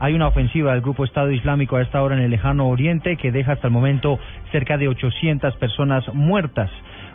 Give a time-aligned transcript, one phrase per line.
[0.00, 3.32] Hay una ofensiva del grupo Estado Islámico a esta hora en el lejano oriente que
[3.32, 4.18] deja hasta el momento
[4.52, 6.70] cerca de 800 personas muertas.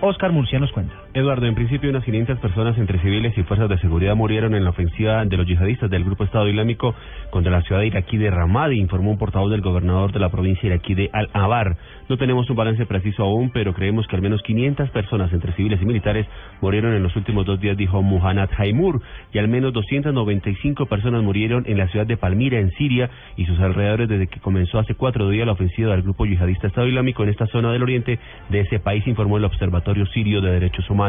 [0.00, 1.03] Oscar Murcia nos cuenta.
[1.16, 4.70] Eduardo, en principio unas 500 personas entre civiles y fuerzas de seguridad murieron en la
[4.70, 6.92] ofensiva de los yihadistas del Grupo Estado Islámico
[7.30, 10.94] contra la ciudad iraquí de Ramadi, informó un portavoz del gobernador de la provincia iraquí
[10.94, 11.76] de Al-Abar.
[12.08, 15.80] No tenemos un balance preciso aún, pero creemos que al menos 500 personas entre civiles
[15.80, 16.26] y militares
[16.60, 19.00] murieron en los últimos dos días, dijo Muhannad Haimur,
[19.32, 23.60] y al menos 295 personas murieron en la ciudad de Palmira, en Siria, y sus
[23.60, 27.28] alrededores desde que comenzó hace cuatro días la ofensiva del grupo yihadista Estado Islámico en
[27.28, 28.18] esta zona del oriente
[28.48, 31.03] de ese país, informó el Observatorio Sirio de Derechos Humanos.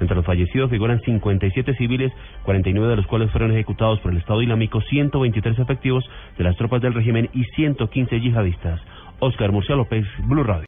[0.00, 2.12] Entre los fallecidos figuran 57 civiles,
[2.44, 6.82] 49 de los cuales fueron ejecutados por el Estado Islámico, 123 efectivos de las tropas
[6.82, 8.80] del régimen y 115 yihadistas.
[9.18, 10.60] Oscar Murcia López, Blue Radio.